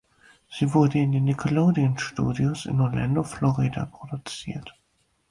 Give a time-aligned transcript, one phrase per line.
[0.49, 4.75] Sie wurde in den Nickelodeon-Studios in Orlando, Florida produziert.